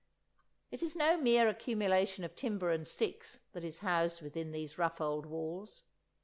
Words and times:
It 0.71 0.81
is 0.81 0.95
no 0.95 1.15
mere 1.15 1.47
accumulation 1.47 2.23
of 2.23 2.35
timber 2.35 2.71
and 2.71 2.87
sticks 2.87 3.39
that 3.53 3.63
is 3.63 3.77
housed 3.85 4.23
within 4.23 4.51
these 4.51 4.79
rough 4.79 4.99
old 4.99 5.27
walls. 5.27 5.83